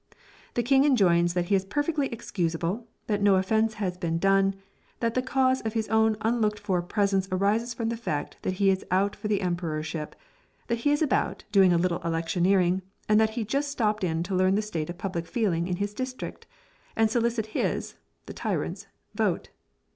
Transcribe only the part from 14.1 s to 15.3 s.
to learn the state of public